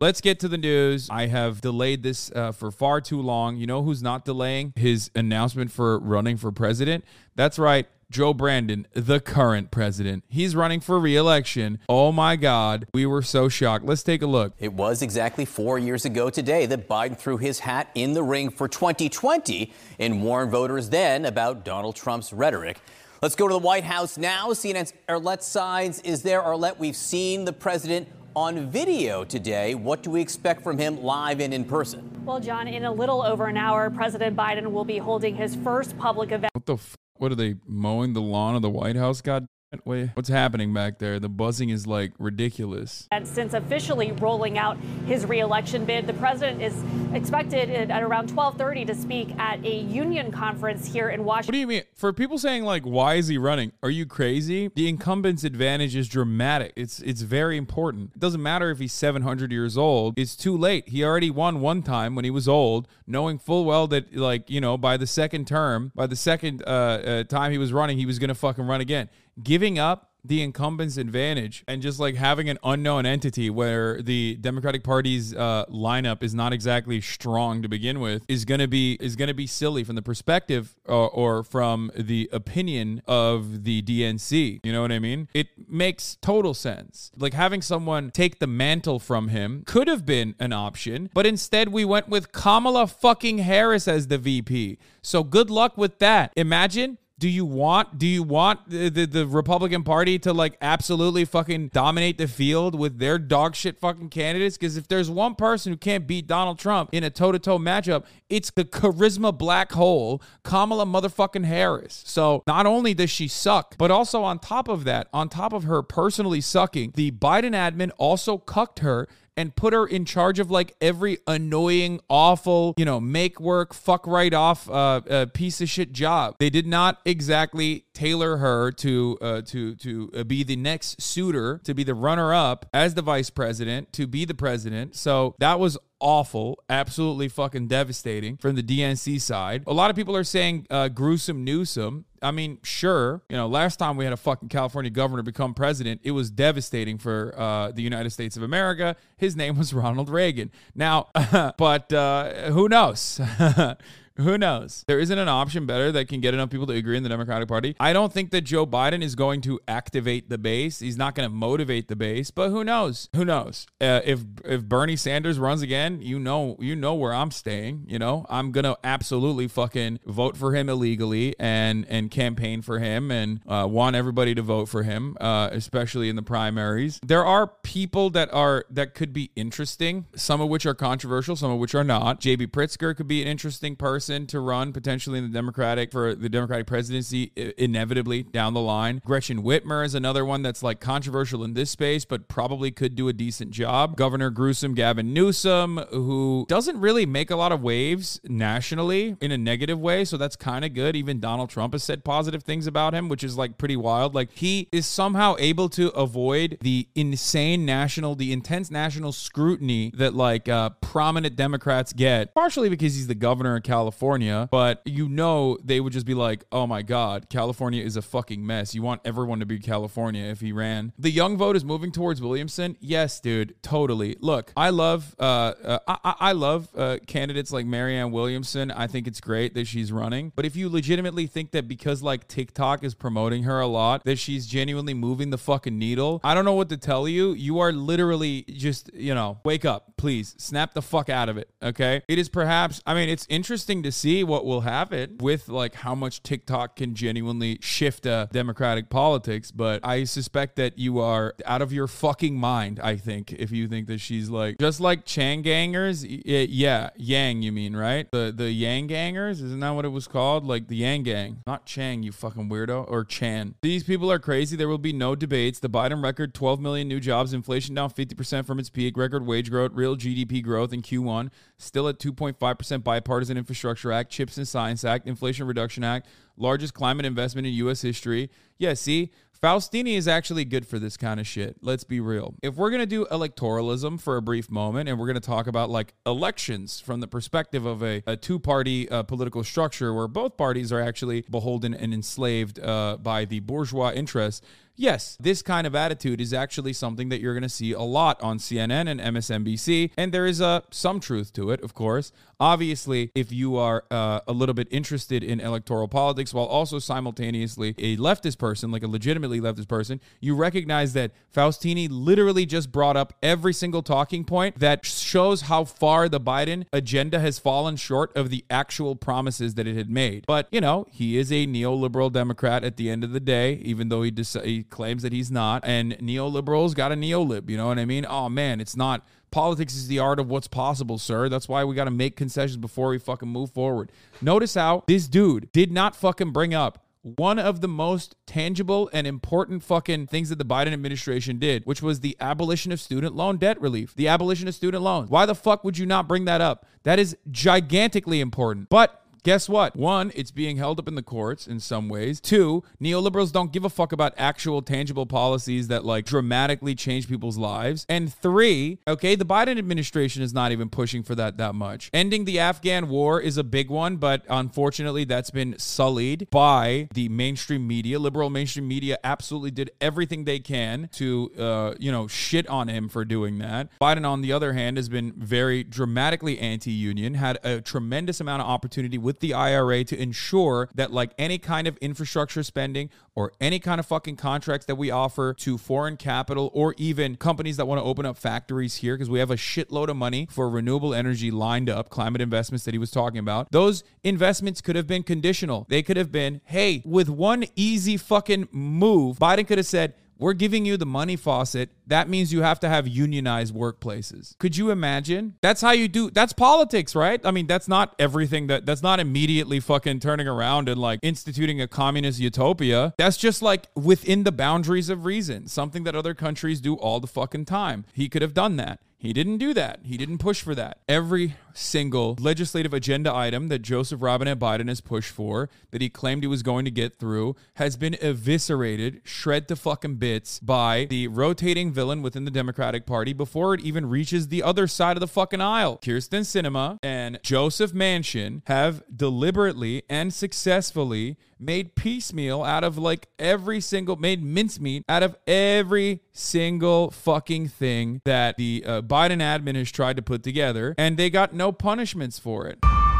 Let's 0.00 0.20
get 0.20 0.38
to 0.40 0.48
the 0.48 0.58
news. 0.58 1.08
I 1.10 1.26
have 1.26 1.60
delayed 1.60 2.04
this 2.04 2.30
uh, 2.30 2.52
for 2.52 2.70
far 2.70 3.00
too 3.00 3.20
long. 3.20 3.56
You 3.56 3.66
know 3.66 3.82
who's 3.82 4.00
not 4.00 4.24
delaying 4.24 4.72
his 4.76 5.10
announcement 5.16 5.72
for 5.72 5.98
running 5.98 6.36
for 6.36 6.52
president? 6.52 7.04
That's 7.34 7.58
right. 7.58 7.88
Joe 8.08 8.32
Brandon, 8.32 8.86
the 8.92 9.18
current 9.18 9.72
president. 9.72 10.22
He's 10.28 10.54
running 10.54 10.78
for 10.78 11.00
reelection. 11.00 11.80
Oh 11.88 12.12
my 12.12 12.36
God. 12.36 12.86
We 12.94 13.06
were 13.06 13.22
so 13.22 13.48
shocked. 13.48 13.84
Let's 13.84 14.04
take 14.04 14.22
a 14.22 14.26
look. 14.26 14.54
It 14.60 14.72
was 14.72 15.02
exactly 15.02 15.44
four 15.44 15.80
years 15.80 16.04
ago 16.04 16.30
today 16.30 16.66
that 16.66 16.88
Biden 16.88 17.18
threw 17.18 17.36
his 17.36 17.58
hat 17.58 17.90
in 17.96 18.12
the 18.12 18.22
ring 18.22 18.50
for 18.50 18.68
2020 18.68 19.72
and 19.98 20.22
warned 20.22 20.52
voters 20.52 20.90
then 20.90 21.24
about 21.24 21.64
Donald 21.64 21.96
Trump's 21.96 22.32
rhetoric. 22.32 22.78
Let's 23.20 23.34
go 23.34 23.48
to 23.48 23.52
the 23.52 23.58
White 23.58 23.82
House 23.82 24.16
now. 24.16 24.50
CNN's 24.50 24.94
Arlette 25.08 25.40
Saenz 25.40 26.00
is 26.04 26.22
there. 26.22 26.40
Arlette, 26.40 26.78
we've 26.78 26.94
seen 26.94 27.44
the 27.44 27.52
president 27.52 28.06
on 28.36 28.70
video 28.70 29.24
today. 29.24 29.74
What 29.74 30.02
do 30.02 30.10
we 30.10 30.20
expect 30.20 30.62
from 30.62 30.78
him 30.78 31.02
live 31.02 31.40
and 31.40 31.52
in 31.52 31.64
person? 31.64 32.22
Well, 32.24 32.40
John, 32.40 32.68
in 32.68 32.84
a 32.84 32.92
little 32.92 33.22
over 33.22 33.46
an 33.46 33.56
hour, 33.56 33.90
President 33.90 34.36
Biden 34.36 34.70
will 34.70 34.84
be 34.84 34.98
holding 34.98 35.34
his 35.36 35.54
first 35.56 35.96
public 35.98 36.30
event. 36.32 36.50
What 36.52 36.66
the 36.66 36.74
f- 36.74 36.94
What 37.14 37.32
are 37.32 37.36
they 37.36 37.56
mowing 37.66 38.12
the 38.12 38.20
lawn 38.20 38.54
of 38.54 38.62
the 38.62 38.70
White 38.70 38.96
House? 38.96 39.20
God 39.22 39.46
Wait, 39.84 40.08
what's 40.14 40.30
happening 40.30 40.72
back 40.72 40.98
there? 40.98 41.20
The 41.20 41.28
buzzing 41.28 41.68
is 41.68 41.86
like 41.86 42.12
ridiculous. 42.18 43.06
And 43.12 43.28
since 43.28 43.52
officially 43.52 44.12
rolling 44.12 44.56
out 44.56 44.78
his 45.06 45.26
reelection 45.26 45.84
bid, 45.84 46.06
the 46.06 46.14
president 46.14 46.62
is 46.62 46.74
expected 47.14 47.68
at 47.90 48.02
around 48.02 48.30
12:30 48.30 48.86
to 48.86 48.94
speak 48.94 49.38
at 49.38 49.62
a 49.64 49.80
union 49.80 50.32
conference 50.32 50.90
here 50.90 51.10
in 51.10 51.22
Washington. 51.22 51.48
What 51.48 51.52
do 51.52 51.58
you 51.58 51.66
mean? 51.66 51.82
For 51.94 52.14
people 52.14 52.38
saying 52.38 52.64
like, 52.64 52.84
why 52.84 53.16
is 53.16 53.28
he 53.28 53.36
running? 53.36 53.72
Are 53.82 53.90
you 53.90 54.06
crazy? 54.06 54.70
The 54.74 54.88
incumbent's 54.88 55.44
advantage 55.44 55.94
is 55.94 56.08
dramatic. 56.08 56.72
It's 56.74 57.00
it's 57.00 57.20
very 57.20 57.58
important. 57.58 58.12
It 58.14 58.20
doesn't 58.20 58.42
matter 58.42 58.70
if 58.70 58.78
he's 58.78 58.94
700 58.94 59.52
years 59.52 59.76
old. 59.76 60.18
It's 60.18 60.34
too 60.34 60.56
late. 60.56 60.88
He 60.88 61.04
already 61.04 61.30
won 61.30 61.60
one 61.60 61.82
time 61.82 62.14
when 62.14 62.24
he 62.24 62.30
was 62.30 62.48
old, 62.48 62.88
knowing 63.06 63.38
full 63.38 63.66
well 63.66 63.86
that 63.88 64.16
like 64.16 64.48
you 64.48 64.62
know 64.62 64.78
by 64.78 64.96
the 64.96 65.06
second 65.06 65.46
term, 65.46 65.92
by 65.94 66.06
the 66.06 66.16
second 66.16 66.62
uh, 66.66 66.70
uh, 66.70 67.24
time 67.24 67.52
he 67.52 67.58
was 67.58 67.70
running, 67.70 67.98
he 67.98 68.06
was 68.06 68.18
gonna 68.18 68.34
fucking 68.34 68.66
run 68.66 68.80
again 68.80 69.10
giving 69.42 69.78
up 69.78 70.08
the 70.24 70.42
incumbent's 70.42 70.96
advantage 70.96 71.64
and 71.66 71.80
just 71.80 71.98
like 71.98 72.14
having 72.14 72.48
an 72.48 72.58
unknown 72.64 73.06
entity 73.06 73.48
where 73.48 74.02
the 74.02 74.36
Democratic 74.40 74.82
Party's 74.82 75.34
uh, 75.34 75.64
lineup 75.70 76.22
is 76.22 76.34
not 76.34 76.52
exactly 76.52 77.00
strong 77.00 77.62
to 77.62 77.68
begin 77.68 78.00
with 78.00 78.24
is 78.28 78.44
gonna 78.44 78.68
be 78.68 78.98
is 79.00 79.16
gonna 79.16 79.34
be 79.34 79.46
silly 79.46 79.84
from 79.84 79.96
the 79.96 80.02
perspective 80.02 80.76
or, 80.86 81.04
uh, 81.04 81.06
or 81.06 81.42
from 81.42 81.90
the 81.96 82.28
opinion 82.32 83.00
of 83.06 83.64
the 83.64 83.80
DNC. 83.82 84.60
You 84.64 84.72
know 84.72 84.82
what 84.82 84.92
I 84.92 84.98
mean? 84.98 85.28
It 85.32 85.48
makes 85.68 86.16
total 86.20 86.52
sense. 86.52 87.10
Like 87.16 87.34
having 87.34 87.62
someone 87.62 88.10
take 88.10 88.38
the 88.38 88.46
mantle 88.46 88.98
from 88.98 89.28
him 89.28 89.62
could 89.66 89.88
have 89.88 90.04
been 90.04 90.34
an 90.38 90.52
option, 90.52 91.10
but 91.14 91.26
instead 91.26 91.70
we 91.70 91.84
went 91.84 92.08
with 92.08 92.32
Kamala 92.32 92.86
fucking 92.86 93.38
Harris 93.38 93.86
as 93.88 94.08
the 94.08 94.18
VP. 94.18 94.78
So 95.00 95.22
good 95.22 95.48
luck 95.48 95.78
with 95.78 96.00
that. 96.00 96.32
Imagine 96.36 96.98
do 97.18 97.28
you 97.28 97.44
want 97.44 97.98
do 97.98 98.06
you 98.06 98.22
want 98.22 98.68
the, 98.68 98.88
the, 98.88 99.06
the, 99.06 99.26
Republican 99.26 99.82
Party 99.82 100.18
to 100.20 100.32
like 100.32 100.56
absolutely 100.60 101.24
fucking 101.24 101.68
dominate 101.68 102.16
the 102.16 102.28
field 102.28 102.78
with 102.78 102.98
their 102.98 103.18
dog 103.18 103.56
shit 103.56 103.78
fucking 103.78 104.08
candidates? 104.10 104.56
Because 104.56 104.76
if 104.76 104.86
there's 104.86 105.10
one 105.10 105.34
person 105.34 105.72
who 105.72 105.76
can't 105.76 106.06
beat 106.06 106.26
Donald 106.26 106.58
Trump 106.58 106.90
in 106.92 107.02
a 107.02 107.10
toe 107.10 107.32
to 107.32 107.38
toe 107.38 107.58
matchup, 107.58 108.04
it's 108.30 108.50
the 108.50 108.64
charisma 108.64 109.36
black 109.36 109.72
hole, 109.72 110.22
Kamala 110.44 110.86
motherfucking 110.86 111.44
Harris. 111.44 112.02
So 112.06 112.44
not 112.46 112.66
only 112.66 112.94
does 112.94 113.10
she 113.10 113.26
suck, 113.26 113.76
but 113.78 113.90
also 113.90 114.22
on 114.22 114.38
top 114.38 114.68
of 114.68 114.84
that, 114.84 115.08
on 115.12 115.28
top 115.28 115.52
of 115.52 115.64
her 115.64 115.82
personally 115.82 116.40
sucking, 116.40 116.92
the 116.94 117.10
Biden 117.10 117.52
admin 117.52 117.90
also 117.98 118.38
cucked 118.38 118.78
her 118.78 119.08
and 119.38 119.54
put 119.54 119.72
her 119.72 119.86
in 119.86 120.04
charge 120.04 120.40
of 120.40 120.50
like 120.50 120.74
every 120.80 121.18
annoying, 121.28 122.00
awful, 122.10 122.74
you 122.76 122.84
know, 122.84 122.98
make 122.98 123.38
work, 123.38 123.72
fuck 123.72 124.04
right 124.04 124.34
off, 124.34 124.68
uh, 124.68 125.00
uh 125.08 125.26
piece 125.32 125.60
of 125.60 125.68
shit 125.70 125.92
job. 125.92 126.34
They 126.40 126.50
did 126.50 126.66
not 126.66 126.98
exactly 127.04 127.84
tailor 127.94 128.38
her 128.38 128.72
to 128.72 129.16
uh, 129.22 129.42
to 129.42 129.76
to 129.76 130.10
uh, 130.14 130.24
be 130.24 130.42
the 130.42 130.56
next 130.56 131.00
suitor, 131.00 131.60
to 131.62 131.72
be 131.72 131.84
the 131.84 131.94
runner 131.94 132.34
up 132.34 132.66
as 132.74 132.94
the 132.94 133.02
vice 133.02 133.30
president, 133.30 133.92
to 133.92 134.08
be 134.08 134.24
the 134.24 134.34
president. 134.34 134.96
So 134.96 135.36
that 135.38 135.60
was 135.60 135.78
awful, 136.00 136.62
absolutely 136.68 137.28
fucking 137.28 137.68
devastating 137.68 138.36
from 138.36 138.54
the 138.56 138.62
DNC 138.62 139.20
side. 139.20 139.64
A 139.66 139.72
lot 139.72 139.90
of 139.90 139.96
people 139.96 140.16
are 140.16 140.24
saying 140.24 140.66
uh, 140.70 140.88
gruesome 140.88 141.44
Newsom. 141.44 142.04
I 142.20 142.30
mean, 142.30 142.58
sure, 142.62 143.22
you 143.28 143.36
know, 143.36 143.46
last 143.46 143.76
time 143.76 143.96
we 143.96 144.04
had 144.04 144.12
a 144.12 144.16
fucking 144.16 144.48
California 144.48 144.90
governor 144.90 145.22
become 145.22 145.54
president, 145.54 146.00
it 146.02 146.10
was 146.10 146.30
devastating 146.30 146.98
for 146.98 147.32
uh, 147.36 147.70
the 147.70 147.82
United 147.82 148.10
States 148.10 148.36
of 148.36 148.42
America. 148.42 148.96
His 149.16 149.36
name 149.36 149.56
was 149.56 149.72
Ronald 149.74 150.08
Reagan. 150.08 150.50
Now, 150.74 151.08
but 151.56 151.92
uh, 151.92 152.50
who 152.50 152.68
knows? 152.68 153.20
Who 154.20 154.36
knows? 154.36 154.84
There 154.88 154.98
isn't 154.98 155.16
an 155.16 155.28
option 155.28 155.64
better 155.64 155.92
that 155.92 156.08
can 156.08 156.20
get 156.20 156.34
enough 156.34 156.50
people 156.50 156.66
to 156.66 156.72
agree 156.72 156.96
in 156.96 157.04
the 157.04 157.08
Democratic 157.08 157.46
Party. 157.46 157.76
I 157.78 157.92
don't 157.92 158.12
think 158.12 158.30
that 158.32 158.40
Joe 158.40 158.66
Biden 158.66 159.00
is 159.00 159.14
going 159.14 159.40
to 159.42 159.60
activate 159.68 160.28
the 160.28 160.38
base. 160.38 160.80
He's 160.80 160.96
not 160.96 161.14
going 161.14 161.28
to 161.28 161.34
motivate 161.34 161.86
the 161.86 161.94
base, 161.94 162.32
but 162.32 162.50
who 162.50 162.64
knows? 162.64 163.08
Who 163.14 163.24
knows? 163.24 163.66
Uh, 163.80 164.00
if 164.04 164.20
if 164.44 164.64
Bernie 164.64 164.96
Sanders 164.96 165.38
runs 165.38 165.62
again, 165.62 166.02
you 166.02 166.18
know 166.18 166.56
you 166.58 166.74
know 166.74 166.94
where 166.94 167.14
I'm 167.14 167.30
staying. 167.30 167.84
You 167.88 168.00
know 168.00 168.26
I'm 168.28 168.50
gonna 168.50 168.76
absolutely 168.82 169.46
fucking 169.46 170.00
vote 170.04 170.36
for 170.36 170.52
him 170.54 170.68
illegally 170.68 171.36
and 171.38 171.86
and 171.88 172.10
campaign 172.10 172.60
for 172.60 172.80
him 172.80 173.12
and 173.12 173.40
uh, 173.46 173.68
want 173.70 173.94
everybody 173.94 174.34
to 174.34 174.42
vote 174.42 174.68
for 174.68 174.82
him, 174.82 175.16
uh, 175.20 175.48
especially 175.52 176.08
in 176.08 176.16
the 176.16 176.22
primaries. 176.22 176.98
There 177.06 177.24
are 177.24 177.46
people 177.46 178.10
that 178.10 178.32
are 178.32 178.64
that 178.70 178.94
could 178.94 179.12
be 179.12 179.30
interesting. 179.36 180.06
Some 180.16 180.40
of 180.40 180.48
which 180.48 180.66
are 180.66 180.74
controversial, 180.74 181.36
some 181.36 181.52
of 181.52 181.60
which 181.60 181.74
are 181.76 181.84
not. 181.84 182.20
JB 182.20 182.48
Pritzker 182.48 182.96
could 182.96 183.06
be 183.06 183.22
an 183.22 183.28
interesting 183.28 183.76
person 183.76 184.07
to 184.08 184.40
run 184.40 184.72
potentially 184.72 185.18
in 185.18 185.24
the 185.24 185.30
Democratic 185.30 185.92
for 185.92 186.14
the 186.14 186.28
Democratic 186.28 186.66
presidency 186.66 187.30
inevitably 187.58 188.22
down 188.22 188.54
the 188.54 188.60
line. 188.60 189.02
Gretchen 189.04 189.42
Whitmer 189.42 189.84
is 189.84 189.94
another 189.94 190.24
one 190.24 190.42
that's 190.42 190.62
like 190.62 190.80
controversial 190.80 191.44
in 191.44 191.54
this 191.54 191.70
space, 191.70 192.04
but 192.04 192.26
probably 192.26 192.70
could 192.70 192.94
do 192.94 193.08
a 193.08 193.12
decent 193.12 193.50
job. 193.50 193.96
Governor 193.96 194.30
Gruesome 194.30 194.74
Gavin 194.74 195.12
Newsom, 195.12 195.78
who 195.90 196.46
doesn't 196.48 196.80
really 196.80 197.04
make 197.04 197.30
a 197.30 197.36
lot 197.36 197.52
of 197.52 197.60
waves 197.62 198.20
nationally 198.24 199.16
in 199.20 199.30
a 199.30 199.38
negative 199.38 199.78
way, 199.78 200.04
so 200.04 200.16
that's 200.16 200.36
kind 200.36 200.64
of 200.64 200.72
good. 200.72 200.96
Even 200.96 201.20
Donald 201.20 201.50
Trump 201.50 201.74
has 201.74 201.84
said 201.84 202.04
positive 202.04 202.42
things 202.42 202.66
about 202.66 202.94
him, 202.94 203.08
which 203.08 203.22
is 203.22 203.36
like 203.36 203.58
pretty 203.58 203.76
wild. 203.76 204.14
Like 204.14 204.32
he 204.32 204.68
is 204.72 204.86
somehow 204.86 205.36
able 205.38 205.68
to 205.70 205.90
avoid 205.90 206.56
the 206.62 206.88
insane 206.94 207.66
national, 207.66 208.14
the 208.14 208.32
intense 208.32 208.70
national 208.70 209.12
scrutiny 209.12 209.92
that 209.94 210.14
like 210.14 210.48
uh, 210.48 210.70
prominent 210.80 211.36
Democrats 211.36 211.92
get, 211.92 212.34
partially 212.34 212.68
because 212.68 212.94
he's 212.94 213.06
the 213.06 213.14
governor 213.14 213.56
of 213.56 213.62
California 213.62 213.97
California, 213.98 214.48
but 214.52 214.80
you 214.84 215.08
know 215.08 215.58
they 215.64 215.80
would 215.80 215.92
just 215.92 216.06
be 216.06 216.14
like, 216.14 216.44
"Oh 216.52 216.68
my 216.68 216.82
God, 216.82 217.28
California 217.28 217.82
is 217.82 217.96
a 217.96 218.02
fucking 218.02 218.46
mess." 218.46 218.72
You 218.72 218.80
want 218.80 219.00
everyone 219.04 219.40
to 219.40 219.46
be 219.46 219.58
California 219.58 220.24
if 220.24 220.40
he 220.40 220.52
ran. 220.52 220.92
The 220.96 221.10
young 221.10 221.36
vote 221.36 221.56
is 221.56 221.64
moving 221.64 221.90
towards 221.90 222.22
Williamson. 222.22 222.76
Yes, 222.78 223.18
dude, 223.18 223.60
totally. 223.60 224.16
Look, 224.20 224.52
I 224.56 224.70
love, 224.70 225.16
uh, 225.18 225.54
uh 225.64 225.78
I, 225.88 226.14
I 226.20 226.32
love 226.32 226.68
uh, 226.76 226.98
candidates 227.08 227.52
like 227.52 227.66
Marianne 227.66 228.12
Williamson. 228.12 228.70
I 228.70 228.86
think 228.86 229.08
it's 229.08 229.20
great 229.20 229.54
that 229.54 229.66
she's 229.66 229.90
running. 229.90 230.32
But 230.36 230.44
if 230.44 230.54
you 230.54 230.68
legitimately 230.68 231.26
think 231.26 231.50
that 231.50 231.66
because 231.66 232.00
like 232.00 232.28
TikTok 232.28 232.84
is 232.84 232.94
promoting 232.94 233.42
her 233.42 233.58
a 233.58 233.66
lot, 233.66 234.04
that 234.04 234.20
she's 234.20 234.46
genuinely 234.46 234.94
moving 234.94 235.30
the 235.30 235.38
fucking 235.38 235.76
needle, 235.76 236.20
I 236.22 236.34
don't 236.34 236.44
know 236.44 236.54
what 236.54 236.68
to 236.68 236.76
tell 236.76 237.08
you. 237.08 237.32
You 237.32 237.58
are 237.58 237.72
literally 237.72 238.42
just, 238.42 238.94
you 238.94 239.14
know, 239.14 239.40
wake 239.44 239.64
up, 239.64 239.94
please, 239.96 240.36
snap 240.38 240.74
the 240.74 240.82
fuck 240.82 241.08
out 241.08 241.28
of 241.28 241.36
it. 241.36 241.48
Okay, 241.60 242.02
it 242.06 242.18
is 242.20 242.28
perhaps. 242.28 242.80
I 242.86 242.94
mean, 242.94 243.08
it's 243.08 243.26
interesting 243.28 243.82
to 243.82 243.87
to 243.88 243.92
see 243.92 244.22
what 244.22 244.44
will 244.44 244.60
happen 244.60 245.16
with 245.18 245.48
like 245.48 245.74
how 245.74 245.94
much 245.94 246.22
TikTok 246.22 246.76
can 246.76 246.94
genuinely 246.94 247.58
shift 247.62 248.06
uh, 248.06 248.26
democratic 248.30 248.90
politics. 248.90 249.50
But 249.50 249.80
I 249.82 250.04
suspect 250.04 250.56
that 250.56 250.78
you 250.78 251.00
are 251.00 251.34
out 251.46 251.62
of 251.62 251.72
your 251.72 251.86
fucking 251.86 252.36
mind. 252.36 252.80
I 252.82 252.96
think 252.96 253.32
if 253.32 253.50
you 253.50 253.66
think 253.66 253.86
that 253.86 253.98
she's 253.98 254.28
like 254.28 254.58
just 254.58 254.80
like 254.80 255.06
Chang 255.06 255.40
gangers, 255.42 256.04
yeah, 256.04 256.90
Yang, 256.96 257.42
you 257.42 257.52
mean 257.52 257.74
right? 257.74 258.10
The 258.12 258.32
the 258.36 258.50
Yang 258.50 258.88
gangers, 258.88 259.40
isn't 259.40 259.60
that 259.60 259.70
what 259.70 259.86
it 259.86 259.88
was 259.88 260.06
called? 260.06 260.44
Like 260.44 260.68
the 260.68 260.76
Yang 260.76 261.02
gang, 261.04 261.42
not 261.46 261.64
Chang, 261.64 262.02
you 262.02 262.12
fucking 262.12 262.50
weirdo, 262.50 262.84
or 262.90 263.04
Chan. 263.04 263.54
These 263.62 263.84
people 263.84 264.12
are 264.12 264.18
crazy. 264.18 264.56
There 264.56 264.68
will 264.68 264.76
be 264.78 264.92
no 264.92 265.14
debates. 265.14 265.60
The 265.60 265.70
Biden 265.70 266.02
record, 266.02 266.34
12 266.34 266.60
million 266.60 266.88
new 266.88 267.00
jobs, 267.00 267.32
inflation 267.32 267.74
down 267.74 267.90
50% 267.90 268.44
from 268.44 268.58
its 268.58 268.68
peak, 268.68 268.96
record 268.98 269.24
wage 269.26 269.50
growth, 269.50 269.72
real 269.72 269.96
GDP 269.96 270.42
growth 270.42 270.72
in 270.74 270.82
Q1, 270.82 271.30
still 271.58 271.88
at 271.88 271.98
2.5% 271.98 272.84
bipartisan 272.84 273.36
infrastructure 273.36 273.92
Act, 273.92 274.10
CHIPS 274.10 274.38
and 274.38 274.48
Science 274.48 274.84
Act, 274.84 275.06
Inflation 275.06 275.46
Reduction 275.46 275.84
Act, 275.84 276.06
largest 276.36 276.74
climate 276.74 277.04
investment 277.04 277.46
in 277.46 277.52
U.S. 277.54 277.82
history. 277.82 278.30
Yeah, 278.58 278.74
see, 278.74 279.10
Faustini 279.40 279.96
is 279.96 280.08
actually 280.08 280.44
good 280.44 280.66
for 280.66 280.78
this 280.78 280.96
kind 280.96 281.20
of 281.20 281.26
shit. 281.26 281.56
Let's 281.62 281.84
be 281.84 282.00
real. 282.00 282.34
If 282.42 282.56
we're 282.56 282.70
going 282.70 282.80
to 282.80 282.86
do 282.86 283.06
electoralism 283.06 284.00
for 284.00 284.16
a 284.16 284.22
brief 284.22 284.50
moment 284.50 284.88
and 284.88 284.98
we're 284.98 285.06
going 285.06 285.20
to 285.20 285.20
talk 285.20 285.46
about 285.46 285.70
like 285.70 285.94
elections 286.06 286.80
from 286.80 286.98
the 287.00 287.06
perspective 287.06 287.64
of 287.64 287.82
a, 287.82 288.02
a 288.06 288.16
two 288.16 288.40
party 288.40 288.88
uh, 288.88 289.04
political 289.04 289.44
structure 289.44 289.94
where 289.94 290.08
both 290.08 290.36
parties 290.36 290.72
are 290.72 290.80
actually 290.80 291.24
beholden 291.30 291.72
and 291.72 291.94
enslaved 291.94 292.58
uh, 292.58 292.96
by 293.00 293.24
the 293.24 293.38
bourgeois 293.40 293.92
interests, 293.92 294.44
Yes, 294.80 295.16
this 295.18 295.42
kind 295.42 295.66
of 295.66 295.74
attitude 295.74 296.20
is 296.20 296.32
actually 296.32 296.72
something 296.72 297.08
that 297.08 297.20
you're 297.20 297.34
going 297.34 297.42
to 297.42 297.48
see 297.48 297.72
a 297.72 297.80
lot 297.80 298.22
on 298.22 298.38
CNN 298.38 298.88
and 298.88 299.00
MSNBC, 299.00 299.90
and 299.96 300.12
there 300.12 300.24
is 300.24 300.40
uh, 300.40 300.60
some 300.70 301.00
truth 301.00 301.32
to 301.32 301.50
it, 301.50 301.60
of 301.62 301.74
course. 301.74 302.12
Obviously, 302.38 303.10
if 303.16 303.32
you 303.32 303.56
are 303.56 303.82
uh, 303.90 304.20
a 304.28 304.32
little 304.32 304.54
bit 304.54 304.68
interested 304.70 305.24
in 305.24 305.40
electoral 305.40 305.88
politics 305.88 306.32
while 306.32 306.44
also 306.44 306.78
simultaneously 306.78 307.74
a 307.78 307.96
leftist 307.96 308.38
person, 308.38 308.70
like 308.70 308.84
a 308.84 308.86
legitimately 308.86 309.40
leftist 309.40 309.66
person, 309.66 310.00
you 310.20 310.36
recognize 310.36 310.92
that 310.92 311.10
Faustini 311.34 311.88
literally 311.90 312.46
just 312.46 312.70
brought 312.70 312.96
up 312.96 313.14
every 313.20 313.52
single 313.52 313.82
talking 313.82 314.22
point 314.22 314.56
that 314.60 314.86
shows 314.86 315.42
how 315.42 315.64
far 315.64 316.08
the 316.08 316.20
Biden 316.20 316.66
agenda 316.72 317.18
has 317.18 317.40
fallen 317.40 317.74
short 317.74 318.16
of 318.16 318.30
the 318.30 318.44
actual 318.48 318.94
promises 318.94 319.56
that 319.56 319.66
it 319.66 319.74
had 319.74 319.90
made. 319.90 320.24
But, 320.24 320.46
you 320.52 320.60
know, 320.60 320.86
he 320.92 321.18
is 321.18 321.32
a 321.32 321.46
neoliberal 321.48 322.12
Democrat 322.12 322.62
at 322.62 322.76
the 322.76 322.88
end 322.88 323.02
of 323.02 323.10
the 323.10 323.18
day, 323.18 323.54
even 323.64 323.88
though 323.88 324.02
he, 324.02 324.12
dec- 324.12 324.44
he 324.44 324.62
claims 324.70 325.02
that 325.02 325.12
he's 325.12 325.30
not. 325.30 325.64
And 325.64 325.92
neoliberals 325.98 326.74
got 326.74 326.92
a 326.92 326.94
neolib, 326.94 327.48
you 327.50 327.56
know 327.56 327.68
what 327.68 327.78
I 327.78 327.84
mean? 327.84 328.06
Oh, 328.08 328.28
man, 328.28 328.60
it's 328.60 328.76
not 328.76 329.04
Politics 329.30 329.74
is 329.74 329.88
the 329.88 329.98
art 329.98 330.18
of 330.18 330.28
what's 330.28 330.48
possible, 330.48 330.98
sir. 330.98 331.28
That's 331.28 331.48
why 331.48 331.64
we 331.64 331.74
got 331.74 331.84
to 331.84 331.90
make 331.90 332.16
concessions 332.16 332.56
before 332.56 332.88
we 332.88 332.98
fucking 332.98 333.28
move 333.28 333.50
forward. 333.50 333.92
Notice 334.22 334.54
how 334.54 334.84
this 334.86 335.06
dude 335.06 335.52
did 335.52 335.70
not 335.70 335.94
fucking 335.94 336.32
bring 336.32 336.54
up 336.54 336.84
one 337.02 337.38
of 337.38 337.60
the 337.60 337.68
most 337.68 338.16
tangible 338.26 338.90
and 338.92 339.06
important 339.06 339.62
fucking 339.62 340.06
things 340.06 340.30
that 340.30 340.38
the 340.38 340.44
Biden 340.44 340.72
administration 340.72 341.38
did, 341.38 341.64
which 341.64 341.82
was 341.82 342.00
the 342.00 342.16
abolition 342.20 342.72
of 342.72 342.80
student 342.80 343.14
loan 343.14 343.36
debt 343.36 343.60
relief, 343.60 343.94
the 343.94 344.08
abolition 344.08 344.48
of 344.48 344.54
student 344.54 344.82
loans. 344.82 345.10
Why 345.10 345.26
the 345.26 345.34
fuck 345.34 345.62
would 345.62 345.78
you 345.78 345.86
not 345.86 346.08
bring 346.08 346.24
that 346.24 346.40
up? 346.40 346.66
That 346.84 346.98
is 346.98 347.16
gigantically 347.30 348.20
important. 348.20 348.68
But 348.68 349.02
Guess 349.22 349.48
what? 349.48 349.76
One, 349.76 350.12
it's 350.14 350.30
being 350.30 350.56
held 350.56 350.78
up 350.78 350.88
in 350.88 350.94
the 350.94 351.02
courts 351.02 351.46
in 351.46 351.60
some 351.60 351.88
ways. 351.88 352.20
Two, 352.20 352.62
neoliberals 352.80 353.32
don't 353.32 353.52
give 353.52 353.64
a 353.64 353.70
fuck 353.70 353.92
about 353.92 354.14
actual 354.16 354.62
tangible 354.62 355.06
policies 355.06 355.68
that 355.68 355.84
like 355.84 356.04
dramatically 356.04 356.74
change 356.74 357.08
people's 357.08 357.38
lives. 357.38 357.84
And 357.88 358.12
three, 358.12 358.78
okay, 358.86 359.14
the 359.14 359.26
Biden 359.26 359.58
administration 359.58 360.22
is 360.22 360.32
not 360.32 360.52
even 360.52 360.68
pushing 360.68 361.02
for 361.02 361.14
that 361.14 361.36
that 361.38 361.54
much. 361.54 361.90
Ending 361.92 362.24
the 362.24 362.38
Afghan 362.38 362.88
war 362.88 363.20
is 363.20 363.36
a 363.36 363.44
big 363.44 363.70
one, 363.70 363.96
but 363.96 364.24
unfortunately 364.28 365.04
that's 365.04 365.30
been 365.30 365.58
sullied 365.58 366.28
by 366.30 366.88
the 366.94 367.08
mainstream 367.08 367.66
media. 367.66 367.98
Liberal 367.98 368.30
mainstream 368.30 368.68
media 368.68 368.98
absolutely 369.04 369.50
did 369.50 369.70
everything 369.80 370.24
they 370.24 370.38
can 370.38 370.88
to 370.92 371.30
uh, 371.38 371.74
you 371.78 371.90
know, 371.90 372.06
shit 372.06 372.46
on 372.48 372.68
him 372.68 372.88
for 372.88 373.04
doing 373.04 373.38
that. 373.38 373.68
Biden 373.80 374.06
on 374.06 374.22
the 374.22 374.32
other 374.32 374.52
hand 374.52 374.76
has 374.76 374.88
been 374.88 375.12
very 375.16 375.64
dramatically 375.64 376.38
anti-union, 376.38 377.14
had 377.14 377.38
a 377.42 377.60
tremendous 377.60 378.20
amount 378.20 378.42
of 378.42 378.48
opportunity 378.48 378.98
with 378.98 379.07
the 379.20 379.34
IRA 379.34 379.84
to 379.84 380.00
ensure 380.00 380.68
that, 380.74 380.92
like 380.92 381.12
any 381.18 381.38
kind 381.38 381.66
of 381.66 381.76
infrastructure 381.78 382.42
spending 382.42 382.90
or 383.14 383.32
any 383.40 383.58
kind 383.58 383.80
of 383.80 383.86
fucking 383.86 384.16
contracts 384.16 384.66
that 384.66 384.76
we 384.76 384.90
offer 384.90 385.34
to 385.34 385.58
foreign 385.58 385.96
capital 385.96 386.50
or 386.54 386.74
even 386.78 387.16
companies 387.16 387.56
that 387.56 387.66
want 387.66 387.80
to 387.80 387.84
open 387.84 388.06
up 388.06 388.16
factories 388.16 388.76
here, 388.76 388.94
because 388.94 389.10
we 389.10 389.18
have 389.18 389.30
a 389.30 389.36
shitload 389.36 389.88
of 389.88 389.96
money 389.96 390.28
for 390.30 390.48
renewable 390.48 390.94
energy 390.94 391.30
lined 391.30 391.68
up, 391.68 391.90
climate 391.90 392.20
investments 392.20 392.64
that 392.64 392.74
he 392.74 392.78
was 392.78 392.90
talking 392.90 393.18
about, 393.18 393.50
those 393.50 393.82
investments 394.04 394.60
could 394.60 394.76
have 394.76 394.86
been 394.86 395.02
conditional. 395.02 395.66
They 395.68 395.82
could 395.82 395.96
have 395.96 396.12
been, 396.12 396.40
hey, 396.44 396.82
with 396.84 397.08
one 397.08 397.44
easy 397.56 397.96
fucking 397.96 398.48
move, 398.52 399.18
Biden 399.18 399.46
could 399.46 399.58
have 399.58 399.66
said, 399.66 399.94
we're 400.18 400.32
giving 400.32 400.66
you 400.66 400.76
the 400.76 400.86
money 400.86 401.16
faucet. 401.16 401.70
That 401.86 402.08
means 402.08 402.32
you 402.32 402.42
have 402.42 402.60
to 402.60 402.68
have 402.68 402.86
unionized 402.86 403.54
workplaces. 403.54 404.36
Could 404.38 404.56
you 404.56 404.70
imagine? 404.70 405.36
That's 405.40 405.60
how 405.60 405.70
you 405.70 405.88
do 405.88 406.10
that's 406.10 406.32
politics, 406.32 406.94
right? 406.94 407.20
I 407.24 407.30
mean, 407.30 407.46
that's 407.46 407.68
not 407.68 407.94
everything 407.98 408.48
that 408.48 408.66
that's 408.66 408.82
not 408.82 409.00
immediately 409.00 409.60
fucking 409.60 410.00
turning 410.00 410.28
around 410.28 410.68
and 410.68 410.80
like 410.80 411.00
instituting 411.02 411.60
a 411.60 411.68
communist 411.68 412.18
utopia. 412.18 412.94
That's 412.98 413.16
just 413.16 413.42
like 413.42 413.66
within 413.74 414.24
the 414.24 414.32
boundaries 414.32 414.88
of 414.88 415.04
reason, 415.04 415.46
something 415.46 415.84
that 415.84 415.94
other 415.94 416.14
countries 416.14 416.60
do 416.60 416.74
all 416.74 417.00
the 417.00 417.06
fucking 417.06 417.44
time. 417.44 417.84
He 417.92 418.08
could 418.08 418.22
have 418.22 418.34
done 418.34 418.56
that. 418.56 418.80
He 419.00 419.12
didn't 419.12 419.38
do 419.38 419.54
that. 419.54 419.78
He 419.84 419.96
didn't 419.96 420.18
push 420.18 420.42
for 420.42 420.56
that. 420.56 420.78
Every 420.88 421.36
single 421.54 422.16
legislative 422.18 422.74
agenda 422.74 423.14
item 423.14 423.46
that 423.46 423.60
Joseph 423.60 424.02
Robinette 424.02 424.40
Biden 424.40 424.68
has 424.68 424.80
pushed 424.80 425.12
for, 425.12 425.48
that 425.70 425.80
he 425.80 425.88
claimed 425.88 426.24
he 426.24 426.26
was 426.26 426.42
going 426.42 426.64
to 426.64 426.70
get 426.70 426.98
through, 426.98 427.36
has 427.54 427.76
been 427.76 427.94
eviscerated, 428.02 429.00
shred 429.04 429.46
to 429.48 429.56
fucking 429.56 429.96
bits 429.96 430.40
by 430.40 430.88
the 430.90 431.06
rotating 431.06 431.72
villain 431.72 432.02
within 432.02 432.24
the 432.24 432.30
Democratic 432.30 432.86
Party 432.86 433.12
before 433.12 433.54
it 433.54 433.60
even 433.60 433.88
reaches 433.88 434.28
the 434.28 434.42
other 434.42 434.66
side 434.66 434.96
of 434.96 435.00
the 435.00 435.06
fucking 435.06 435.40
aisle. 435.40 435.78
Kyrsten 435.80 436.22
Sinema 436.22 436.78
and 436.82 437.20
Joseph 437.22 437.72
Manchin 437.72 438.42
have 438.48 438.82
deliberately 438.94 439.84
and 439.88 440.12
successfully 440.12 441.16
made 441.40 441.74
piecemeal 441.74 442.42
out 442.42 442.64
of 442.64 442.78
like 442.78 443.08
every 443.18 443.60
single, 443.60 443.96
made 443.96 444.22
mincemeat 444.22 444.84
out 444.88 445.02
of 445.02 445.16
every 445.26 446.00
single 446.12 446.90
fucking 446.90 447.48
thing 447.48 448.00
that 448.04 448.36
the 448.36 448.64
uh, 448.66 448.82
Biden 448.82 449.20
admin 449.20 449.54
has 449.54 449.70
tried 449.70 449.96
to 449.96 450.02
put 450.02 450.22
together, 450.22 450.74
and 450.78 450.96
they 450.96 451.10
got 451.10 451.32
no 451.32 451.52
punishments 451.52 452.18
for 452.18 452.46
it. 452.46 452.58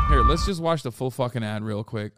Here, 0.09 0.23
let's 0.23 0.47
just 0.47 0.61
watch 0.61 0.83
the 0.83 0.93
full 0.93 1.11
fucking 1.11 1.45
ad 1.45 1.63
real 1.63 1.85
quick. 1.85 2.13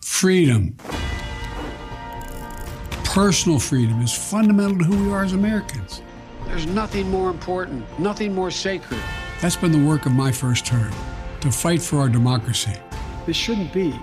Freedom. 0.00 0.74
Personal 3.04 3.58
freedom 3.58 4.00
is 4.00 4.12
fundamental 4.12 4.78
to 4.78 4.84
who 4.84 5.04
we 5.04 5.12
are 5.12 5.24
as 5.24 5.34
Americans. 5.34 6.00
There's 6.56 6.68
nothing 6.68 7.10
more 7.10 7.28
important, 7.28 7.84
nothing 7.98 8.34
more 8.34 8.50
sacred. 8.50 8.98
That's 9.42 9.56
been 9.56 9.72
the 9.72 9.86
work 9.86 10.06
of 10.06 10.12
my 10.12 10.32
first 10.32 10.64
term 10.64 10.90
to 11.42 11.52
fight 11.52 11.82
for 11.82 11.98
our 11.98 12.08
democracy. 12.08 12.72
This 13.26 13.36
shouldn't 13.36 13.74
be 13.74 13.94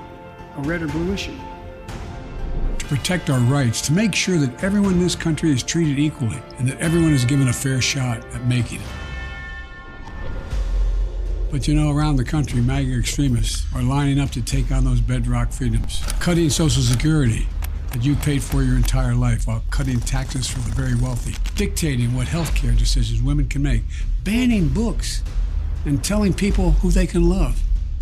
a 0.58 0.62
red 0.62 0.84
or 0.84 0.88
blue 0.88 1.12
issue. 1.12 1.36
To 2.78 2.86
protect 2.86 3.32
our 3.32 3.40
rights, 3.40 3.82
to 3.88 3.92
make 3.92 4.14
sure 4.14 4.38
that 4.38 4.64
everyone 4.64 4.94
in 4.94 5.00
this 5.00 5.16
country 5.16 5.50
is 5.50 5.64
treated 5.64 5.98
equally 5.98 6.38
and 6.60 6.68
that 6.68 6.80
everyone 6.80 7.12
is 7.12 7.26
given 7.26 7.48
a 7.48 7.54
fair 7.54 7.82
shot 7.82 8.24
at 8.36 8.46
making 8.46 8.82
it. 8.82 8.88
But 11.50 11.68
you 11.68 11.74
know, 11.74 11.90
around 11.90 12.18
the 12.18 12.24
country, 12.24 12.62
MAGA 12.62 13.00
extremists 13.00 13.66
are 13.74 13.82
lining 13.82 14.20
up 14.20 14.30
to 14.30 14.44
take 14.44 14.72
on 14.72 14.86
those 14.86 15.02
bedrock 15.02 15.52
freedoms, 15.52 16.04
cutting 16.20 16.52
Social 16.52 16.84
Security 16.84 17.48
that 17.94 18.04
you 18.04 18.16
paid 18.16 18.44
for 18.44 18.64
your 18.64 18.76
entire 18.76 19.16
life 19.16 19.48
while 19.48 19.64
cutting 19.70 20.00
taxes 20.00 20.48
for 20.48 20.60
the 20.60 20.76
very 20.76 20.96
wealthy, 20.96 21.36
dictating 21.56 22.14
what 22.16 22.28
health 22.28 22.54
care 22.56 22.74
decisions 22.74 23.22
women 23.22 23.48
can 23.48 23.62
make, 23.62 23.84
banning 24.24 24.68
books, 24.68 25.24
and 25.86 26.04
telling 26.04 26.34
people 26.34 26.72
who 26.72 26.90
they 26.90 27.06
can 27.06 27.30
love. 27.30 27.62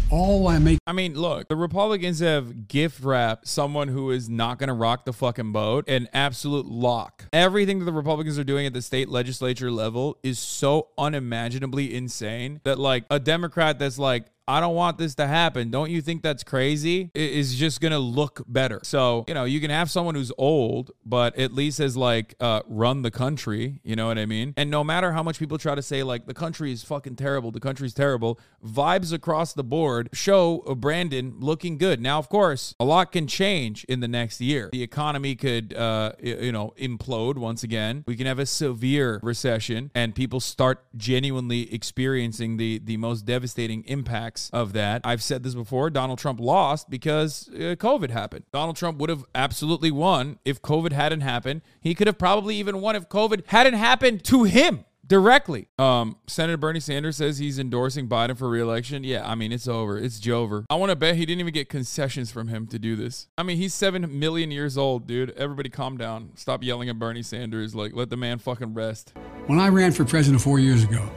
All 0.09 0.47
I 0.49 0.59
make. 0.59 0.77
I 0.85 0.91
mean, 0.91 1.15
look, 1.15 1.47
the 1.47 1.55
Republicans 1.55 2.19
have 2.19 2.67
gift 2.67 3.01
wrapped 3.01 3.47
someone 3.47 3.87
who 3.87 4.11
is 4.11 4.27
not 4.29 4.59
going 4.59 4.67
to 4.67 4.73
rock 4.73 5.05
the 5.05 5.13
fucking 5.13 5.53
boat 5.53 5.87
an 5.87 6.09
absolute 6.11 6.65
lock. 6.65 7.25
Everything 7.31 7.79
that 7.79 7.85
the 7.85 7.93
Republicans 7.93 8.37
are 8.37 8.43
doing 8.43 8.65
at 8.65 8.73
the 8.73 8.81
state 8.81 9.07
legislature 9.07 9.71
level 9.71 10.17
is 10.21 10.37
so 10.37 10.89
unimaginably 10.97 11.93
insane 11.95 12.59
that, 12.65 12.77
like, 12.77 13.05
a 13.09 13.19
Democrat 13.19 13.79
that's 13.79 13.97
like, 13.97 14.25
I 14.51 14.59
don't 14.59 14.75
want 14.75 14.97
this 14.97 15.15
to 15.15 15.27
happen. 15.27 15.71
Don't 15.71 15.89
you 15.89 16.01
think 16.01 16.23
that's 16.23 16.43
crazy? 16.43 17.09
It 17.13 17.31
is 17.31 17.55
just 17.55 17.79
going 17.79 17.93
to 17.93 17.99
look 17.99 18.43
better. 18.47 18.81
So, 18.83 19.23
you 19.29 19.33
know, 19.33 19.45
you 19.45 19.61
can 19.61 19.69
have 19.69 19.89
someone 19.89 20.13
who's 20.13 20.31
old, 20.37 20.91
but 21.05 21.37
at 21.37 21.53
least 21.53 21.77
has 21.77 21.95
like 21.95 22.35
uh, 22.41 22.61
run 22.67 23.01
the 23.01 23.11
country. 23.11 23.79
You 23.83 23.95
know 23.95 24.07
what 24.07 24.17
I 24.17 24.25
mean? 24.25 24.53
And 24.57 24.69
no 24.69 24.83
matter 24.83 25.13
how 25.13 25.23
much 25.23 25.39
people 25.39 25.57
try 25.57 25.73
to 25.73 25.81
say, 25.81 26.03
like, 26.03 26.25
the 26.25 26.33
country 26.33 26.73
is 26.73 26.83
fucking 26.83 27.15
terrible, 27.15 27.51
the 27.51 27.61
country's 27.61 27.93
terrible, 27.93 28.41
vibes 28.65 29.13
across 29.13 29.53
the 29.53 29.63
board 29.63 30.09
show 30.11 30.57
Brandon 30.77 31.35
looking 31.39 31.77
good. 31.77 32.01
Now, 32.01 32.19
of 32.19 32.27
course, 32.27 32.75
a 32.77 32.83
lot 32.83 33.13
can 33.13 33.27
change 33.27 33.85
in 33.85 34.01
the 34.01 34.07
next 34.09 34.41
year. 34.41 34.69
The 34.73 34.83
economy 34.83 35.35
could, 35.35 35.73
uh, 35.73 36.11
you 36.21 36.51
know, 36.51 36.73
implode 36.77 37.37
once 37.37 37.63
again. 37.63 38.03
We 38.05 38.17
can 38.17 38.25
have 38.25 38.39
a 38.39 38.45
severe 38.45 39.21
recession 39.23 39.91
and 39.95 40.13
people 40.13 40.41
start 40.41 40.83
genuinely 40.97 41.73
experiencing 41.73 42.57
the, 42.57 42.79
the 42.79 42.97
most 42.97 43.25
devastating 43.25 43.85
impacts 43.85 44.40
of 44.49 44.73
that. 44.73 45.01
I've 45.03 45.23
said 45.23 45.43
this 45.43 45.55
before 45.55 45.89
Donald 45.89 46.19
Trump 46.19 46.39
lost 46.39 46.89
because 46.89 47.49
uh, 47.49 47.75
COVID 47.77 48.09
happened. 48.09 48.45
Donald 48.51 48.75
Trump 48.75 48.97
would 48.97 49.09
have 49.09 49.23
absolutely 49.35 49.91
won 49.91 50.39
if 50.45 50.61
COVID 50.61 50.91
hadn't 50.91 51.21
happened. 51.21 51.61
He 51.79 51.95
could 51.95 52.07
have 52.07 52.17
probably 52.17 52.55
even 52.55 52.81
won 52.81 52.95
if 52.95 53.09
COVID 53.09 53.47
hadn't 53.47 53.75
happened 53.75 54.23
to 54.25 54.43
him 54.43 54.85
directly. 55.11 55.67
Um, 55.77 56.15
Senator 56.27 56.55
Bernie 56.55 56.79
Sanders 56.79 57.17
says 57.17 57.37
he's 57.37 57.59
endorsing 57.59 58.07
Biden 58.07 58.37
for 58.37 58.49
reelection. 58.49 59.03
Yeah, 59.03 59.29
I 59.29 59.35
mean, 59.35 59.51
it's 59.51 59.67
over. 59.67 59.97
It's 59.97 60.21
Jover. 60.21 60.65
I 60.69 60.75
want 60.75 60.89
to 60.91 60.95
bet 60.95 61.17
he 61.17 61.25
didn't 61.25 61.41
even 61.41 61.53
get 61.53 61.67
concessions 61.67 62.31
from 62.31 62.47
him 62.47 62.65
to 62.67 62.79
do 62.79 62.95
this. 62.95 63.27
I 63.37 63.43
mean, 63.43 63.57
he's 63.57 63.73
7 63.73 64.17
million 64.17 64.51
years 64.51 64.77
old, 64.77 65.07
dude. 65.07 65.31
Everybody 65.31 65.69
calm 65.69 65.97
down. 65.97 66.31
Stop 66.35 66.63
yelling 66.63 66.87
at 66.87 66.97
Bernie 66.97 67.23
Sanders. 67.23 67.75
Like, 67.75 67.93
let 67.93 68.09
the 68.09 68.15
man 68.15 68.39
fucking 68.39 68.73
rest. 68.73 69.13
When 69.47 69.59
I 69.59 69.67
ran 69.67 69.91
for 69.91 70.05
president 70.05 70.41
four 70.41 70.59
years 70.59 70.85
ago, 70.85 71.09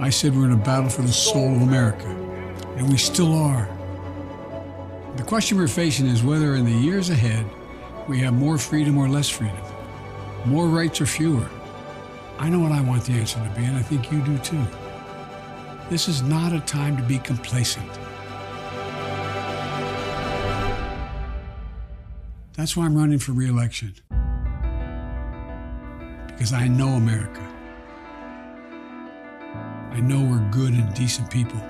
I 0.00 0.10
said 0.10 0.34
we're 0.34 0.46
in 0.46 0.52
a 0.52 0.56
battle 0.56 0.90
for 0.90 1.02
the 1.02 1.12
soul 1.12 1.54
of 1.54 1.62
America, 1.62 2.08
and 2.80 2.88
we 2.88 2.96
still 2.96 3.34
are. 3.34 3.68
The 5.16 5.22
question 5.22 5.58
we're 5.58 5.68
facing 5.68 6.06
is 6.06 6.22
whether 6.22 6.54
in 6.54 6.64
the 6.64 6.72
years 6.72 7.10
ahead 7.10 7.44
we 8.08 8.20
have 8.20 8.32
more 8.32 8.56
freedom 8.56 8.96
or 8.96 9.06
less 9.06 9.28
freedom, 9.28 9.60
more 10.46 10.66
rights 10.66 10.98
or 10.98 11.04
fewer. 11.04 11.46
I 12.38 12.48
know 12.48 12.58
what 12.58 12.72
I 12.72 12.80
want 12.80 13.04
the 13.04 13.12
answer 13.12 13.38
to 13.38 13.50
be, 13.50 13.66
and 13.66 13.76
I 13.76 13.82
think 13.82 14.10
you 14.10 14.22
do 14.22 14.38
too. 14.38 14.64
This 15.90 16.08
is 16.08 16.22
not 16.22 16.54
a 16.54 16.60
time 16.60 16.96
to 16.96 17.02
be 17.02 17.18
complacent. 17.18 17.86
That's 22.54 22.74
why 22.78 22.86
I'm 22.86 22.96
running 22.96 23.18
for 23.18 23.32
reelection. 23.32 23.94
Because 26.28 26.54
I 26.54 26.66
know 26.66 26.88
America. 26.88 27.46
I 29.90 30.00
know 30.00 30.22
we're 30.22 30.50
good 30.50 30.72
and 30.72 30.94
decent 30.94 31.30
people. 31.30 31.60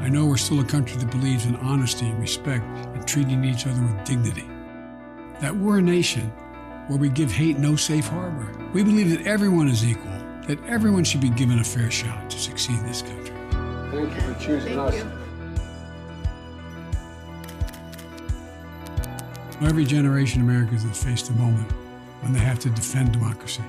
I 0.00 0.08
know 0.08 0.26
we're 0.26 0.36
still 0.36 0.60
a 0.60 0.64
country 0.64 0.96
that 0.96 1.10
believes 1.10 1.44
in 1.44 1.56
honesty 1.56 2.06
and 2.06 2.18
respect 2.20 2.64
and 2.64 3.06
treating 3.06 3.44
each 3.44 3.66
other 3.66 3.82
with 3.82 4.04
dignity. 4.04 4.48
That 5.40 5.54
we're 5.54 5.78
a 5.78 5.82
nation 5.82 6.32
where 6.88 6.98
we 6.98 7.08
give 7.08 7.30
hate 7.30 7.58
no 7.58 7.76
safe 7.76 8.06
harbor. 8.06 8.50
We 8.72 8.82
believe 8.82 9.10
that 9.10 9.26
everyone 9.26 9.68
is 9.68 9.84
equal, 9.84 10.10
that 10.46 10.58
everyone 10.66 11.04
should 11.04 11.20
be 11.20 11.30
given 11.30 11.58
a 11.58 11.64
fair 11.64 11.90
shot 11.90 12.30
to 12.30 12.38
succeed 12.38 12.78
in 12.78 12.86
this 12.86 13.02
country. 13.02 13.34
Thank 13.90 14.14
you 14.14 14.20
for 14.20 14.40
choosing 14.40 14.78
us. 14.78 14.94
Every 19.60 19.84
generation 19.84 20.42
of 20.42 20.48
Americans 20.48 20.84
has 20.84 21.02
faced 21.02 21.30
a 21.30 21.32
moment 21.32 21.70
when 22.20 22.32
they 22.32 22.38
have 22.38 22.58
to 22.60 22.70
defend 22.70 23.12
democracy. 23.12 23.62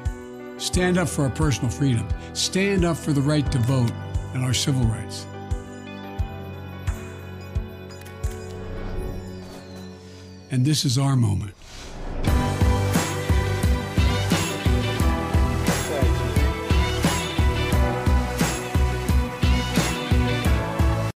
Stand 0.58 0.98
up 0.98 1.10
for 1.10 1.24
our 1.24 1.30
personal 1.30 1.70
freedom. 1.70 2.08
Stand 2.34 2.86
up 2.86 2.98
for 2.98 3.12
the 3.12 3.22
right 3.22 3.50
to 3.52 3.58
vote 3.60 3.92
and 4.34 4.44
our 4.44 4.54
civil 4.54 4.84
rights. 4.84 5.26
And 10.52 10.66
this 10.66 10.84
is 10.84 10.98
our 10.98 11.16
moment. 11.16 11.54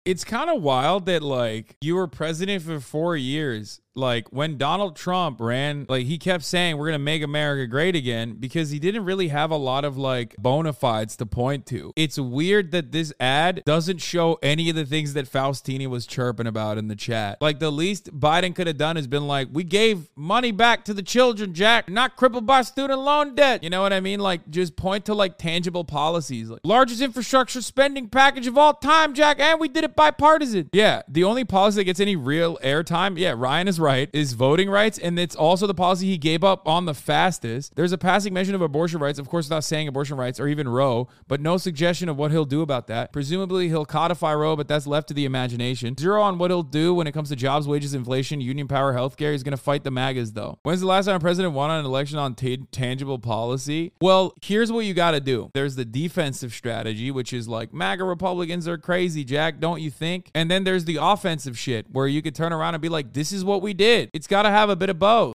It's 0.05 0.23
kind 0.23 0.49
of 0.49 0.61
wild 0.61 1.07
that 1.07 1.23
like 1.23 1.77
you 1.81 1.95
were 1.95 2.07
president 2.07 2.61
for 2.61 2.79
four 2.79 3.17
years. 3.17 3.79
Like 3.95 4.29
when 4.29 4.57
Donald 4.57 4.95
Trump 4.95 5.39
ran, 5.39 5.85
like 5.87 6.05
he 6.05 6.17
kept 6.17 6.43
saying 6.43 6.77
we're 6.77 6.87
gonna 6.87 6.99
make 6.99 7.21
America 7.23 7.67
great 7.67 7.95
again 7.95 8.35
because 8.39 8.71
he 8.71 8.79
didn't 8.79 9.05
really 9.05 9.27
have 9.27 9.51
a 9.51 9.57
lot 9.57 9.85
of 9.85 9.97
like 9.97 10.35
bona 10.37 10.73
fides 10.73 11.15
to 11.17 11.25
point 11.25 11.65
to. 11.67 11.93
It's 11.95 12.17
weird 12.17 12.71
that 12.71 12.91
this 12.91 13.13
ad 13.19 13.63
doesn't 13.65 13.99
show 13.99 14.39
any 14.41 14.69
of 14.69 14.75
the 14.75 14.85
things 14.85 15.13
that 15.13 15.31
Faustini 15.31 15.87
was 15.87 16.05
chirping 16.05 16.47
about 16.47 16.77
in 16.77 16.87
the 16.87 16.95
chat. 16.95 17.37
Like 17.41 17.59
the 17.59 17.71
least 17.71 18.17
Biden 18.19 18.55
could 18.55 18.67
have 18.67 18.77
done 18.77 18.95
has 18.95 19.07
been 19.07 19.27
like, 19.27 19.49
we 19.51 19.63
gave 19.63 20.09
money 20.15 20.51
back 20.51 20.85
to 20.85 20.93
the 20.93 21.03
children, 21.03 21.53
Jack, 21.53 21.89
not 21.89 22.15
crippled 22.15 22.45
by 22.45 22.61
student 22.63 22.99
loan 22.99 23.35
debt. 23.35 23.63
You 23.63 23.69
know 23.69 23.81
what 23.81 23.93
I 23.93 23.99
mean? 23.99 24.19
Like 24.19 24.49
just 24.49 24.75
point 24.75 25.05
to 25.05 25.13
like 25.13 25.37
tangible 25.37 25.83
policies, 25.83 26.49
like 26.49 26.61
largest 26.63 27.01
infrastructure 27.01 27.61
spending 27.61 28.09
package 28.09 28.47
of 28.47 28.57
all 28.57 28.73
time, 28.73 29.13
Jack, 29.13 29.39
and 29.39 29.59
we 29.59 29.67
did 29.67 29.83
it 29.83 29.95
bipartisan. 29.95 30.69
Yeah, 30.73 31.03
the 31.07 31.23
only 31.23 31.45
policy 31.45 31.77
that 31.77 31.83
gets 31.85 31.99
any 31.99 32.15
real 32.15 32.57
airtime, 32.63 33.17
yeah, 33.17 33.33
Ryan 33.37 33.67
is 33.67 33.79
right, 33.83 34.09
is 34.13 34.33
voting 34.33 34.69
rights, 34.69 34.97
and 34.97 35.19
it's 35.19 35.35
also 35.35 35.67
the 35.67 35.73
policy 35.73 36.07
he 36.07 36.17
gave 36.17 36.43
up 36.43 36.67
on 36.67 36.85
the 36.85 36.93
fastest. 36.93 37.75
There's 37.75 37.91
a 37.91 37.97
passing 37.97 38.33
mention 38.33 38.55
of 38.55 38.61
abortion 38.61 38.99
rights, 38.99 39.19
of 39.19 39.29
course, 39.29 39.45
without 39.45 39.63
saying 39.63 39.87
abortion 39.87 40.17
rights 40.17 40.39
or 40.39 40.47
even 40.47 40.67
Roe, 40.67 41.07
but 41.27 41.41
no 41.41 41.57
suggestion 41.57 42.09
of 42.09 42.17
what 42.17 42.31
he'll 42.31 42.45
do 42.45 42.61
about 42.61 42.87
that. 42.87 43.13
Presumably, 43.13 43.67
he'll 43.67 43.85
codify 43.85 44.33
Roe, 44.33 44.55
but 44.55 44.67
that's 44.67 44.87
left 44.87 45.09
to 45.09 45.13
the 45.13 45.25
imagination. 45.25 45.95
Zero 45.97 46.21
on 46.21 46.37
what 46.37 46.49
he'll 46.49 46.63
do 46.63 46.93
when 46.93 47.05
it 47.05 47.11
comes 47.11 47.29
to 47.29 47.35
jobs, 47.35 47.67
wages, 47.67 47.93
inflation, 47.93 48.41
union 48.41 48.67
power, 48.67 48.93
healthcare. 48.93 49.33
He's 49.33 49.43
going 49.43 49.55
to 49.55 49.61
fight 49.61 49.83
the 49.83 49.91
MAGAs, 49.91 50.31
though. 50.31 50.57
When's 50.63 50.81
the 50.81 50.87
last 50.87 51.05
time 51.05 51.17
a 51.17 51.19
president 51.19 51.53
won 51.53 51.69
on 51.69 51.79
an 51.79 51.85
election 51.85 52.17
on 52.17 52.35
ta- 52.35 52.55
tangible 52.71 53.19
policy? 53.19 53.91
Well, 54.01 54.33
here's 54.41 54.71
what 54.71 54.85
you 54.85 54.93
got 54.93 55.11
to 55.11 55.19
do. 55.19 55.51
There's 55.53 55.75
the 55.75 55.85
defensive 55.85 56.53
strategy, 56.53 57.11
which 57.11 57.33
is 57.33 57.47
like 57.47 57.73
MAGA 57.73 58.03
Republicans 58.03 58.67
are 58.67 58.77
crazy, 58.77 59.23
Jack, 59.23 59.59
don't 59.59 59.81
you 59.81 59.91
think? 59.91 60.31
And 60.33 60.49
then 60.49 60.63
there's 60.63 60.85
the 60.85 60.97
offensive 61.01 61.57
shit 61.57 61.87
where 61.91 62.07
you 62.07 62.21
could 62.21 62.35
turn 62.35 62.53
around 62.53 62.75
and 62.75 62.81
be 62.81 62.89
like, 62.89 63.13
this 63.13 63.31
is 63.31 63.43
what 63.43 63.61
did. 63.73 64.09
It's 64.13 64.27
got 64.27 64.43
to 64.43 64.49
have 64.49 64.69
a 64.69 64.75
bit 64.75 64.89
of 64.89 64.99
both. 64.99 65.31